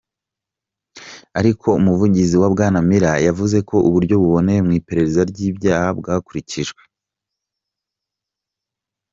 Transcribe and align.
Ariko 1.39 1.67
umuvugizi 1.79 2.35
wa 2.41 2.49
Bwana 2.53 2.79
Muller 2.87 3.17
yavuze 3.27 3.57
ko 3.69 3.75
"uburyo 3.87 4.15
buboneye 4.21 4.59
mu 4.67 4.71
iperereza 4.79 5.21
ry’ibyaha" 5.31 5.87
bwakurikijwe. 5.99 6.81